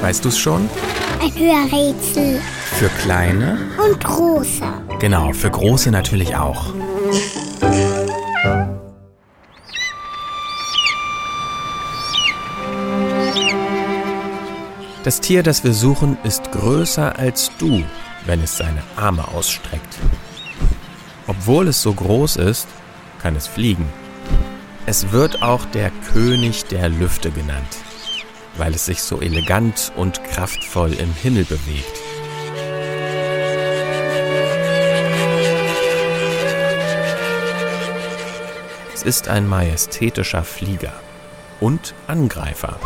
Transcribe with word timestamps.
Weißt 0.00 0.24
du 0.24 0.28
es 0.28 0.38
schon? 0.38 0.68
Ein 1.20 1.34
Hörrätsel. 1.34 2.40
Für 2.78 2.88
kleine? 3.00 3.58
Und 3.84 4.02
große. 4.02 4.62
Genau, 5.00 5.32
für 5.32 5.50
große 5.50 5.90
natürlich 5.90 6.36
auch. 6.36 6.72
Das 15.04 15.20
Tier, 15.20 15.42
das 15.42 15.64
wir 15.64 15.72
suchen, 15.72 16.18
ist 16.24 16.52
größer 16.52 17.18
als 17.18 17.50
du, 17.58 17.82
wenn 18.26 18.42
es 18.42 18.58
seine 18.58 18.82
Arme 18.96 19.26
ausstreckt. 19.28 19.96
Obwohl 21.26 21.68
es 21.68 21.82
so 21.82 21.92
groß 21.92 22.36
ist, 22.36 22.66
kann 23.22 23.36
es 23.36 23.46
fliegen. 23.46 23.86
Es 24.86 25.12
wird 25.12 25.42
auch 25.42 25.64
der 25.66 25.90
König 26.12 26.64
der 26.64 26.88
Lüfte 26.88 27.30
genannt, 27.30 27.76
weil 28.58 28.74
es 28.74 28.86
sich 28.86 29.02
so 29.02 29.20
elegant 29.20 29.92
und 29.96 30.22
kraftvoll 30.24 30.92
im 30.92 31.14
Himmel 31.14 31.44
bewegt. 31.44 32.00
Es 38.94 39.04
ist 39.04 39.28
ein 39.28 39.48
majestätischer 39.48 40.42
Flieger 40.42 40.92
und 41.60 41.94
Angreifer. 42.08 42.78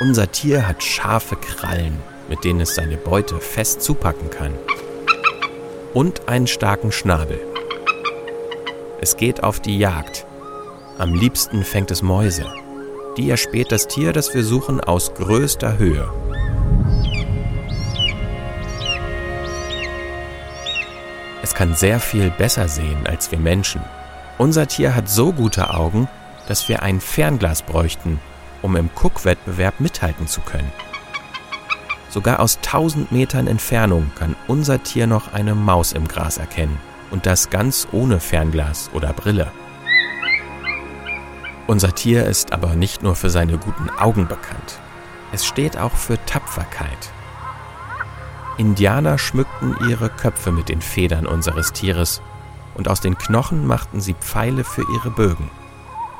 Unser 0.00 0.30
Tier 0.30 0.68
hat 0.68 0.82
scharfe 0.82 1.36
Krallen, 1.36 1.98
mit 2.28 2.44
denen 2.44 2.60
es 2.60 2.74
seine 2.74 2.96
Beute 2.96 3.40
fest 3.40 3.82
zupacken 3.82 4.30
kann. 4.30 4.52
Und 5.94 6.28
einen 6.28 6.46
starken 6.46 6.92
Schnabel. 6.92 7.40
Es 9.00 9.16
geht 9.16 9.42
auf 9.42 9.60
die 9.60 9.78
Jagd. 9.78 10.26
Am 10.98 11.14
liebsten 11.14 11.64
fängt 11.64 11.90
es 11.90 12.02
Mäuse. 12.02 12.44
Die 13.16 13.28
erspäht 13.28 13.72
das 13.72 13.88
Tier, 13.88 14.12
das 14.12 14.34
wir 14.34 14.44
suchen, 14.44 14.80
aus 14.80 15.14
größter 15.14 15.78
Höhe. 15.78 16.12
Es 21.42 21.54
kann 21.54 21.74
sehr 21.74 21.98
viel 21.98 22.30
besser 22.30 22.68
sehen 22.68 23.06
als 23.06 23.32
wir 23.32 23.38
Menschen. 23.38 23.82
Unser 24.38 24.68
Tier 24.68 24.94
hat 24.94 25.08
so 25.08 25.32
gute 25.32 25.74
Augen, 25.74 26.08
dass 26.46 26.68
wir 26.68 26.82
ein 26.82 27.00
Fernglas 27.00 27.62
bräuchten, 27.62 28.20
um 28.62 28.76
im 28.76 28.90
Guckwettbewerb 28.94 29.80
mithalten 29.80 30.28
zu 30.28 30.40
können. 30.40 30.70
Sogar 32.10 32.40
aus 32.40 32.56
1000 32.58 33.12
Metern 33.12 33.46
Entfernung 33.46 34.10
kann 34.18 34.36
unser 34.46 34.82
Tier 34.82 35.06
noch 35.06 35.32
eine 35.32 35.54
Maus 35.54 35.92
im 35.92 36.08
Gras 36.08 36.38
erkennen 36.38 36.78
und 37.10 37.26
das 37.26 37.50
ganz 37.50 37.88
ohne 37.92 38.20
Fernglas 38.20 38.90
oder 38.92 39.12
Brille. 39.12 39.50
Unser 41.70 41.94
Tier 41.94 42.26
ist 42.26 42.52
aber 42.52 42.74
nicht 42.74 43.02
nur 43.02 43.14
für 43.14 43.30
seine 43.30 43.56
guten 43.56 43.88
Augen 43.90 44.26
bekannt. 44.26 44.80
Es 45.32 45.46
steht 45.46 45.78
auch 45.78 45.92
für 45.92 46.18
Tapferkeit. 46.26 47.12
Indianer 48.58 49.16
schmückten 49.18 49.76
ihre 49.88 50.10
Köpfe 50.10 50.50
mit 50.50 50.68
den 50.68 50.82
Federn 50.82 51.26
unseres 51.26 51.72
Tieres 51.72 52.20
und 52.74 52.88
aus 52.88 53.00
den 53.00 53.16
Knochen 53.16 53.66
machten 53.66 54.00
sie 54.00 54.14
Pfeile 54.14 54.64
für 54.64 54.84
ihre 54.92 55.10
Bögen 55.10 55.50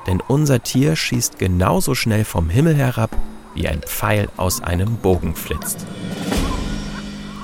denn 0.06 0.20
unser 0.26 0.62
Tier 0.62 0.96
schießt 0.96 1.38
genauso 1.38 1.94
schnell 1.94 2.24
vom 2.24 2.48
Himmel 2.48 2.74
herab, 2.74 3.10
wie 3.54 3.68
ein 3.68 3.80
Pfeil 3.82 4.28
aus 4.36 4.62
einem 4.62 4.96
Bogen 4.96 5.34
flitzt. 5.34 5.86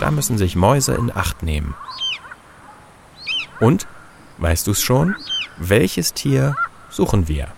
Da 0.01 0.11
müssen 0.11 0.39
sich 0.39 0.57
Mäuse 0.57 0.95
in 0.95 1.15
Acht 1.15 1.43
nehmen. 1.43 1.75
Und, 3.61 3.87
weißt 4.39 4.67
du's 4.67 4.83
schon, 4.83 5.17
welches 5.59 6.13
Tier 6.13 6.55
suchen 6.91 7.29
wir? 7.29 7.49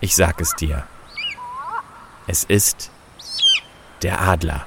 Ich 0.00 0.14
sag 0.14 0.40
es 0.40 0.54
dir. 0.54 0.86
Es 2.26 2.44
ist 2.44 2.90
der 4.02 4.20
Adler. 4.20 4.66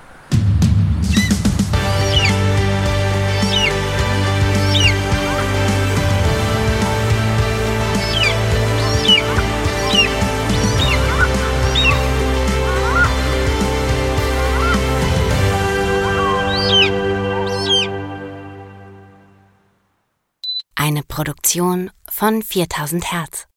Eine 20.76 21.04
Produktion 21.04 21.92
von 22.10 22.42
4000 22.42 23.12
Hertz. 23.12 23.49